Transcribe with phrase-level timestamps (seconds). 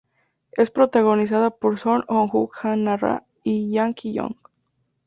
[0.53, 4.35] Es protagonizada por Son Ho Jun Jang Na Ra y Jang Ki Yong.